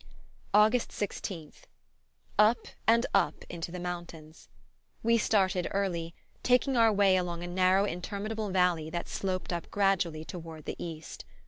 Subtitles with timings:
[0.51, 1.65] August 16th.
[2.39, 4.49] Up and up into the mountains.
[5.03, 10.25] We started early, taking our way along a narrow interminable valley that sloped up gradually
[10.25, 11.23] toward the east.